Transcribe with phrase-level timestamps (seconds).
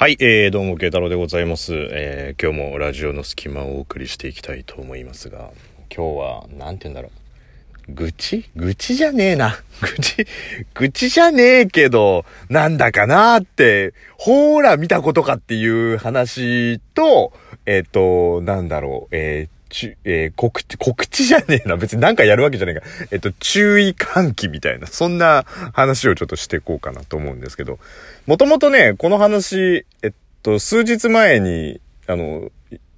[0.00, 1.74] はい、えー、どうも、慶太郎でございます。
[1.74, 5.50] えー、今日もラジオの隙間をお送りしていきたいと思いますが、
[5.94, 7.10] 今日は、なんて言うんだろ
[7.86, 7.92] う。
[7.92, 8.48] 愚痴？
[8.56, 9.58] 愚痴じゃねえな。
[9.82, 10.26] 愚痴、
[10.72, 17.34] 愚痴じゃねえけど、なんだかなーって、ほーら見たことかっていう話と、
[17.66, 21.76] えっ、と、なんだろう、えーち、えー告知、告知じゃねえな。
[21.76, 22.86] 別に何かやるわけじゃねえか。
[23.10, 27.78] えっと、注意喚起みたいな、そんな話をちょっとしていこうかなと思うんですけど、
[28.26, 30.12] もともとね、この話、えっ
[30.42, 32.50] と、数日前に、あの、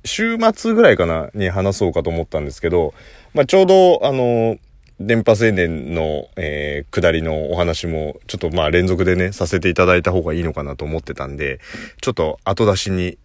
[0.05, 2.95] 週末ぐらいかな、に話そうかと思ったんですけど、
[3.35, 4.59] まあ、ちょうど、あの、
[5.01, 11.61] 電波青年の、えー、下りのお話も、ちょっとまあ連続でね、させていただいた方がいいのかなと思ってたんで、
[12.01, 13.19] ちょっと後出しに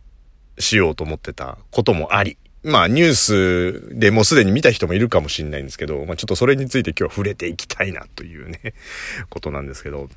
[0.60, 8.74] しようと思ってたこともあり、まあニュースでもうすでに見た人もいるかもしれないんですけど、まあちょっとそれについて今日は触れていきたいなというね、
[9.30, 10.10] ことなんですけど。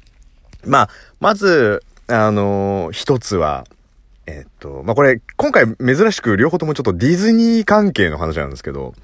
[0.65, 0.91] まあ、
[1.21, 3.67] まず、あのー一つは、
[4.27, 8.95] えっと、まあこれ、今回珍しく両方ともちょっとディズニー関係の話なんですけど、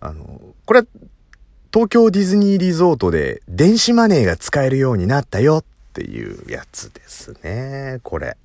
[0.00, 0.82] あの、これ
[1.72, 5.64] 東京ディズニーリゾートで電子マネーが使えるようになったよっ
[5.94, 8.36] ていうやつですね、これ。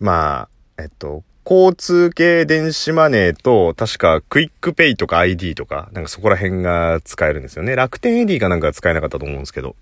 [0.00, 7.74] まあ、えっと、交通系電子マネーと、確かクイックペイとか ID とか、なんかそこら辺が使えるんですよね。
[7.74, 9.74] 楽天 Edy かなんか使えなかったと思うんですけど。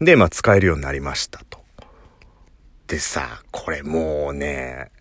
[0.00, 1.58] で、まあ使えるようになりましたと。
[2.86, 4.92] でさ、これもうね、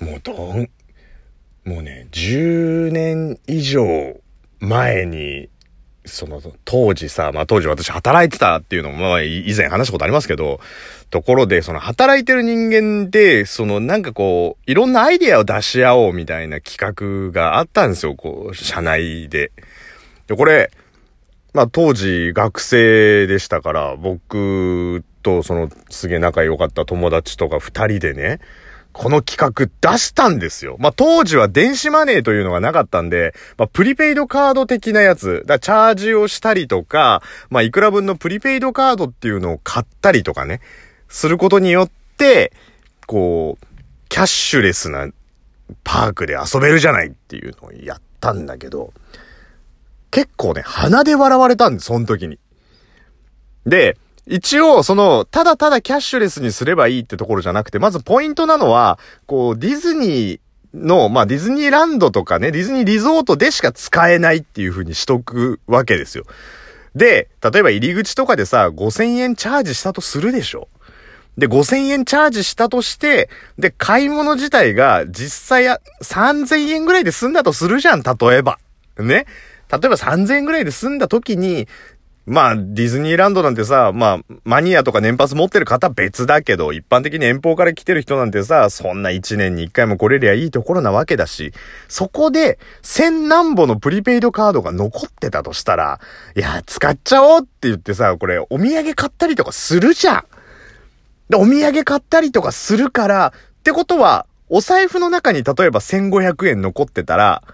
[0.00, 0.68] もうどん、
[1.64, 4.20] もうね、10年以上
[4.60, 5.48] 前に、
[6.06, 10.60] その当時さ、まあ当時私働いてたっていうのもまあ以前話したことありますけど、
[11.10, 16.78] ところでその働いてる人間で、そのなんかこう、いろんなアイデアを出し合おうみたいな企
[17.30, 19.52] 画があったんですよ、こう、社内で。
[20.26, 20.70] で、これ、
[21.52, 28.40] まあ当時学生でしたから、僕とそのすげえ仲良かった友達とか二人でね、
[28.96, 30.76] この企画出したんですよ。
[30.78, 40.62] まあ、当時は電子マネーというのがなかったんで、まあ、プリペイドカード的なやつ、だチャージをしたりとか、まあ、いくら分のプリペイドカードっていうのを買ったりとかね、
[41.10, 42.54] することによって、
[43.06, 43.66] こう、
[44.08, 45.10] キャッシュレスな
[45.84, 48.94] パークで遊べるじゃないっていうのをやったんだけど、
[50.10, 52.38] 結構ね、鼻で笑われたんです、その時に。
[53.66, 60.40] で、一応、その、ただただキャッシュレスにすればいいってところじゃなくて、まずポイントなのは、こう、ディズニー
[60.74, 66.24] の、まあ、ディズニーランドとかね、ディズニーリゾートでしか使えないっていう風にしとくわけですよ。
[66.96, 70.68] で、例えば入り口とかでさ、5000円チャージしたとするでしょ。
[71.38, 78.58] で、5000円チャージしたとして、で、買い物自体が実際3000円ぐらいで済んだとするじゃん、例えば。
[78.98, 79.26] ね。
[79.70, 81.68] 例えば3000円ぐらいで済んだ時に、
[82.26, 91.52] まあ、ディズニーランドなんてさ、まあ、マニアとか年パス持ってる方別だけど、一般的に遠方から来てる人なんてさ、そんな1年に1回も来れりゃいいところなわけだし、
[91.86, 96.00] そこで、千何本のプリペイドカードが残ってたとしたら、
[96.34, 100.24] いや、使っちゃおうって言ってさ、これ、お土産買ったりとかするじゃん。
[101.28, 107.44] で、お土産買ったりとかするから、ってことは、お財布の中に例えば1500円残ってたら、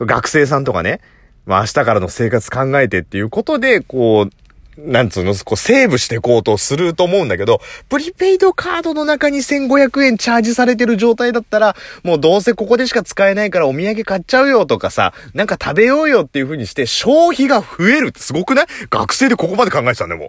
[0.00, 1.02] 学生さんとかね、
[1.46, 4.30] まあ明日からの生活考えてっていうことで、こう、
[4.78, 7.60] なんつうの、こうセーブしていこうとすると思うんだけど、
[7.90, 18.66] プリペイドカードの中に1500円チャージされてる状態だったら、もうどうせここでしか使えないからお土産買っちゃうよとかさ、なんか食べようよっていう風にして消費が増えるってすごくない？
[18.88, 20.28] 学生でここまで考えてたんだ、もう。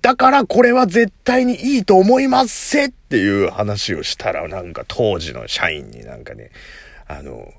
[0.00, 6.52] だからこれは絶対にいいと思いますせっていう話をしたらなんか当時の社員になんかね、
[7.06, 7.52] あの、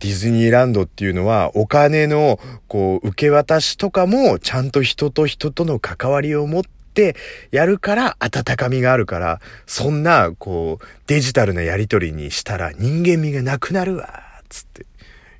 [0.00, 2.38] ディズニーランドっていうのはお金の
[2.68, 7.16] こう受け渡しとかもちゃんと人と人との関わりを持って
[7.50, 14.86] やるから温かみがあるから、そんなこうデジタルなやりとりにしたら人間味がなくなるわ、つって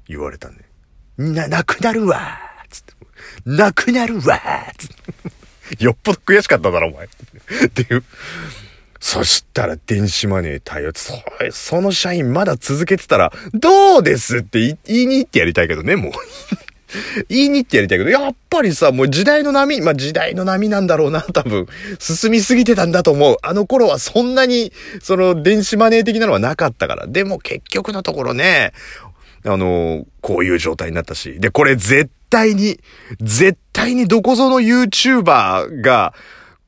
[0.09, 0.65] 言われたんで。
[1.19, 2.39] な、なくなるわ、
[2.71, 2.95] つって。
[3.45, 4.41] なくなるわ、
[4.77, 4.89] つっ
[5.77, 5.85] て。
[5.85, 7.07] よっぽど悔しかっただろ、お前。
[7.07, 8.05] っていう。
[9.01, 10.93] そしたら電子マネー対応。
[10.95, 11.15] そ、
[11.53, 16.12] その社員まだ続けてたら、どうですって言い言いに行ってやりたいけどね、もう。
[17.29, 21.67] 言いに行ってやりたいけど、やっぱりさ、もう時代の波、まあ時代の波なんだろうな、多分。
[21.99, 23.37] 進みすぎてたんだと思う。
[23.43, 24.73] あの頃はそんなに、
[25.03, 27.06] その電子マネー的なのはなかったから。
[27.06, 28.73] でも結局のところね、
[29.44, 31.39] あの、こういう状態になったし。
[31.39, 32.81] で、これ絶対に、
[33.21, 36.15] 絶対にどこぞの YouTuber が、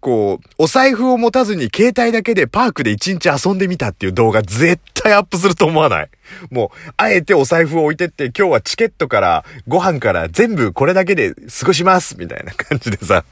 [0.01, 6.09] こう、お財布を持たずに携帯だけでパークで一日遊んでみたっていう動画絶対アップすると思わない？
[6.51, 13.25] もう、あえてお財布を置いてって今日はチケットからご飯から全部これだけで過ごしますみたいな感じでさ。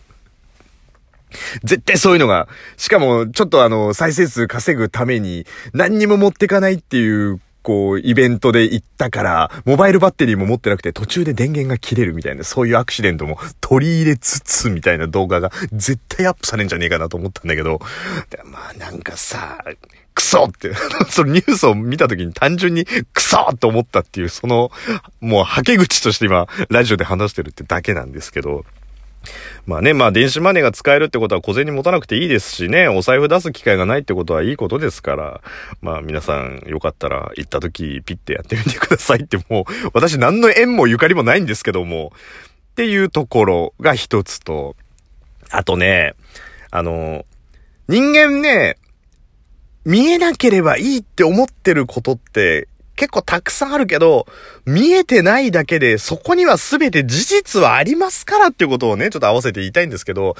[1.62, 2.48] 絶対そういうのが、
[2.78, 17.80] しかも、ちょっとあの、再生数稼ぐために、何にも持ってかないっていうこう、イベントで行ったから、モバイルバッテリーも持ってなくて途中で電源が切れるみたいな、そういうアクシデントも取り入れつつみたいな動画が絶対アップされんじゃねえかなと思ったんだけど、
[18.44, 19.62] まあなんかさ、
[20.14, 20.72] クソって
[21.08, 24.72] そのニュースを見た時に単純にクソって思ったっていう、その、
[25.20, 28.64] もう、はけ口として今、ラジオで話してるってだけなんですけど、
[29.66, 35.40] まあね、まあ電子マネーが使えるってことは小銭持たなくていいですしね、お財布出す機会がないってことはいいことですから、
[35.82, 42.12] まあ皆さんよかったら行った時ピッてやってみてくださいってもう、私何の縁もゆかりもないんですけども、
[42.72, 44.76] っていうところが一つと、
[45.50, 46.14] あとね、
[46.70, 47.24] あの、
[47.88, 48.76] 人間ね、
[49.84, 54.26] 見えなければいいって思ってることって結構たくさんあるけど、
[54.66, 60.36] 見えてないだけで、そこには全て事実はありますからっていうことをね、ちょっと合わせて言いたいんですけど、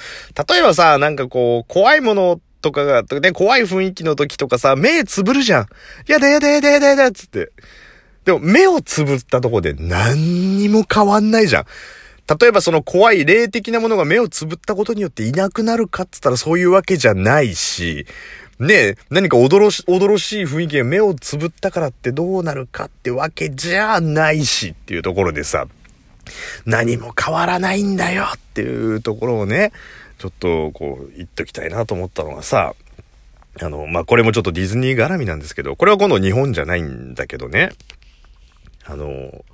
[0.49, 5.66] 例えばさ、なんかこう、怖いものとかが、ね、怖い雰囲気の時とかさ、目つぶるじゃん。
[6.08, 7.52] やだやだやだやだやだつって。
[8.25, 11.64] でも、目をつぶったとこで何にも変わんないじゃん。
[12.40, 18.04] 例えばその怖い霊的なものが目をつぶったことによっていなくなるかっつったらそういうわけじゃないし、
[18.58, 25.66] ね、何か驚し、驚しい雰囲気が目をつぶったからってどうなるかってわけじゃないしっていうところでさ、
[26.66, 29.72] 何も変わらないんだよっていうところをね、
[30.19, 32.75] ちょっとこう言っときたいなと思ったのがさ、
[33.60, 37.70] あの、まあ、これもちょっとディズニー絡みなんですけど、これは今度日本じゃないんだけどね、
[38.84, 39.44] あの、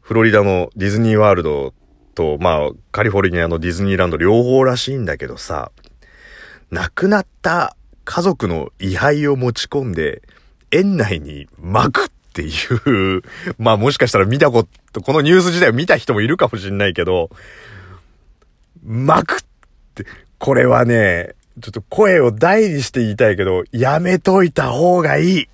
[0.00, 1.74] フロリダのディズニーワールド
[2.14, 5.70] と、まあ、カリフォルニアのディズニーランド両方らしいんだけどさ、
[6.70, 10.22] 亡くなった家族の位牌を持ち込んで、
[10.70, 12.48] 園内に巻くってい
[13.16, 13.22] う、
[13.58, 17.30] まあもしかしたら見たこと、このニュース自体を見た人もいるかもしんないけど、
[18.84, 19.44] 巻くっ
[19.96, 20.06] て、
[20.38, 25.48] これはね、ちょっと声を大にして言いたいけど、やめといた方がいい。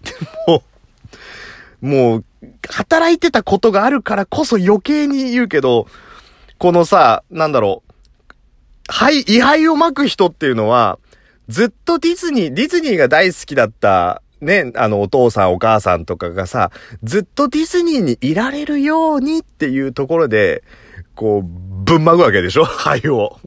[0.46, 0.62] も
[1.82, 2.25] う、もう、
[2.69, 5.87] 働いてたことがあるからこそ余計に言うけど、
[6.58, 7.93] このさ、なんだろう、
[8.88, 10.98] はい、位牌を巻く人っていうのは、
[11.52, 16.70] ずっとディズニー、ディズニーが大好きだった、ね、あの、お父さんお母さんとかがさ、
[17.04, 20.62] ずっとディズニーにいられるようにっていうところで、
[21.14, 22.64] こう、ぶんまぐわけでしょ？
[22.64, 23.38] 灰を。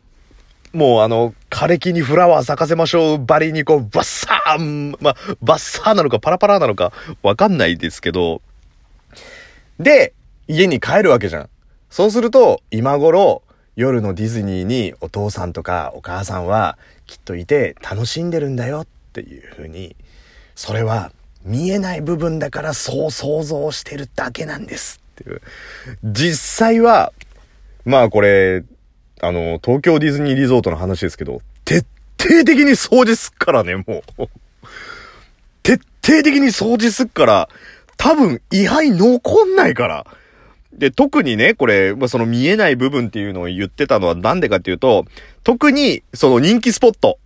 [0.71, 6.93] もうあの、枯れ木にフラワー咲かせましょう、バリにこう、バッサーンま、バッサーなのかパラパラなのか、
[7.23, 8.43] わかんないですけど、
[9.79, 10.13] で、
[10.47, 11.49] 家に帰るわけじゃん。
[11.89, 13.41] そうすると、今頃、
[13.75, 19.95] 夜のディズニーにお父さんとかお母さんはきっといて楽しんでるんだよっていう風に、
[20.55, 21.11] それは
[21.43, 25.41] 見えない部分だからそう想像してるだけなんですっていう。
[26.03, 27.13] 実際は、
[27.85, 28.63] まあこれ、
[29.21, 31.85] あの、東京ディズニーリゾートの話ですけど、徹
[32.19, 34.27] 底的に掃除すっからね、もう。
[35.63, 37.49] 徹底的に掃除すっから、
[37.97, 40.05] 多分位牌残んないから。
[40.77, 45.05] で、特にね、これ、まあ、その見えない部分っていうのを言ってたのはなんでかっていうと、
[45.43, 47.17] 特に、その人気スポット。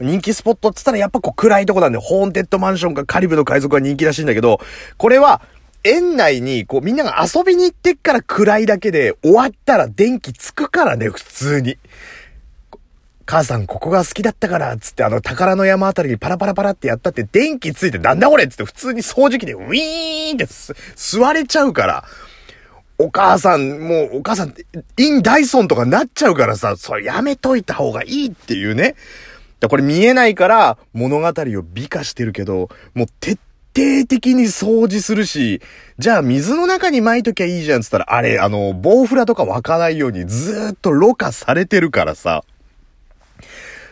[0.00, 4.60] 人気スポットって言ったらやっぱこう暗いとこなんで、ホーンテッドマンションかカリブの海賊が人気らしいんだけど、
[4.96, 5.42] これは、
[5.84, 11.78] 園内にこうみんなが遊びに行ってっから暗いだけで、終わったら電気つくからね、普通に。
[13.26, 20.46] 母さんここが好きだったから、つってあの宝の山あたりにパラパラパラってやったって電気ついてなんだこれつって普通に掃除機でウィーンって
[20.96, 22.04] 座れちゃうから。
[23.02, 24.54] お母さん、もうお母さん、
[24.96, 28.94] インダイソンとかなっちゃうからさ、それやめといた方がいいっていうね。
[29.68, 33.38] これ見えないから物語を美化してるけど、もう徹
[33.76, 35.60] 底的に掃除するし、
[35.98, 42.44] じゃあ水の中に巻いときゃいいじゃんつったら、あれ、あの、ボウフラとか湧かないようにずーっとろ過されてるからさ。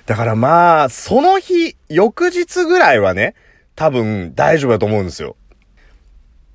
[0.06, 3.34] だからまあ、その日、翌日ぐらいはね、
[3.76, 5.36] 多分大丈夫だと思うんですよ。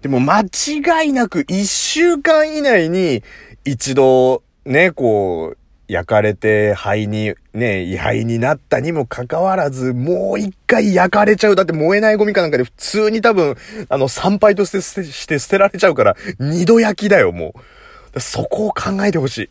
[0.06, 3.24] でも間違いなく一週間以内に
[3.64, 5.58] 一度ね、こう、
[5.92, 11.56] 焼かれて灰に、ね、位灰になったにもかかわらず、もう一回焼かれちゃう。
[11.56, 13.56] だって燃えないゴミかなんかで普通に多分、
[13.90, 17.56] あの、参拝としてして捨てられちゃうから、二度焼きだよ、も
[18.14, 18.20] う。
[18.20, 19.50] そこを考えてほしい。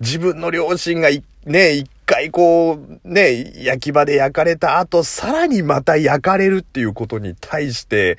[0.00, 1.08] 自分の両親が
[1.46, 8.18] ね、一回こう、ね、焼き場で焼かれた後、さらにまた焼かれるっていうことに対して、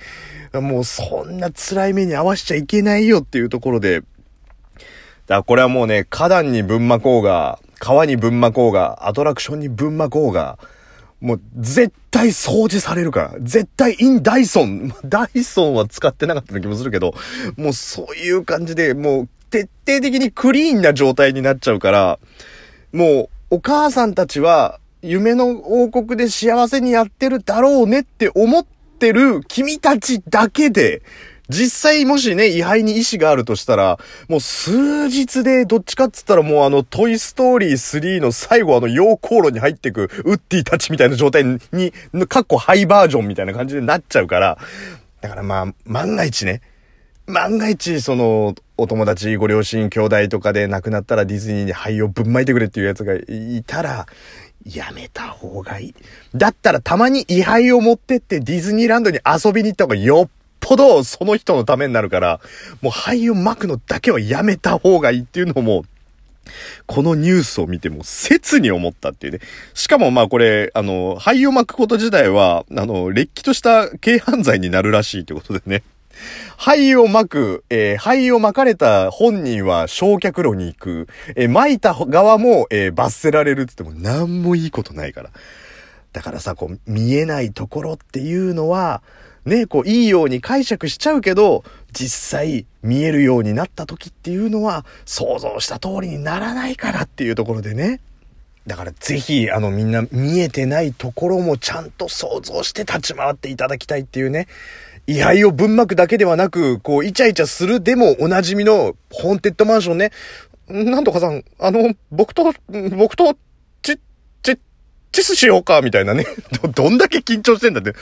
[0.53, 4.07] もうそんな辛い目に合わしちゃいけないよっていうところで、だか
[5.27, 10.57] らこれはもうね、花壇にぶんまこうが、川にぶんまこうが、アトラクションにぶんまこうが、
[11.21, 13.33] もう絶対掃除されるから。
[13.39, 14.93] 絶対インダイソン。
[15.05, 17.13] ダイソンは使ってなかったような気もするけど、
[17.57, 22.19] もうそういう感じで、もう徹底的にクリーンな状態になっちゃうから、
[22.93, 28.65] もうお母さんたちは夢の王国で幸せにやってるだろうねって思っ
[28.99, 31.03] てる君たちだけで、
[31.47, 41.93] 実際もしね、位牌に意志があるとしたら、もう数日でどっちかっつったらもうあの、トイストーリー3の最後あの、溶鉱炉に入ってくウッディたちみたいな状態に、
[42.27, 44.57] かっこハイバージョンみたいな感じでなっちゃうから、
[45.21, 46.61] だからまあ、万が一ね、
[47.27, 54.05] 万が一、その、お友達、ご両親、兄弟とかで亡くなったらディズニーに灰をぶん巻いてくれっていうやつがいたら、
[54.65, 55.95] やめた方がいい。
[56.33, 60.29] だったらたまに位牌を持ってってディズニーランドに遊びに行った方がよっ
[60.59, 62.39] ぽどその人のためになるから、
[62.81, 65.85] もう灰を巻くのだけはやめた方がいいっていうのも、
[66.85, 69.39] このニュースを見ても切に思ったっていうね。
[69.73, 75.83] しかもまあこれ、あの、灰を巻くこと自体は、あの、劣気とした軽犯罪になるらしいってことでね。
[76.57, 85.31] 灰を巻く、えー、灰を巻かれた本人は焼却炉に行く、えー、巻いた側も、えー、罰せられるって言っても何もいいことないから。
[86.13, 89.03] だからさ、こう、見えないところっていうのは、
[89.45, 97.99] ね、こう、いいように解釈しちゃうけど、実際見えるようになった時っていうのは、想像した通りにならないからっていうところでね。
[98.65, 104.47] だからぜひ、あのみんな見えてないところもちゃんと想像して立ち回っていただきたいっていうね。
[105.07, 110.11] 位牌をぶんまくだけではなく、こう、イチャイチャするでもおなじみの、ホーンテッドマンションね。
[110.67, 112.53] なんとかさん、あの、僕と、
[112.97, 113.37] 僕と、
[113.83, 113.99] チ、
[114.41, 114.59] チ、
[115.11, 116.25] チスしようか、みたいなね。
[116.63, 117.93] ど、どんだけ緊張してんだって。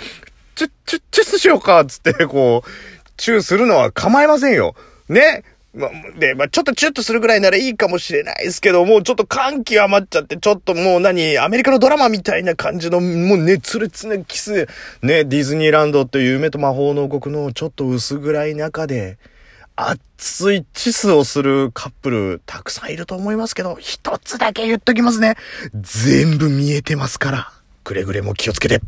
[0.56, 2.70] チ、チ、チスしようか、つって、こう、
[3.18, 4.76] チューするのは構いませんよ。
[5.10, 5.44] ね。
[5.74, 5.90] ま、
[6.20, 14.68] で、まあ、ちょっとチュッとするぐらいならいいかもしれないですけど、もうちょっと感極まっちゃって、ちょっともう何、アメリカのドラマみたいな感じの、もう熱烈なキス、
[15.02, 19.18] ね、ディズニーランドっていう夢と魔法の王国のちょっと薄暗い中で、
[19.76, 25.36] 熱いチスをするカップル、たくさんいると思いますけど、一つだけ言っときますね。
[25.74, 27.52] 全部見えてますから。
[27.84, 28.82] くれぐれも気をつけて。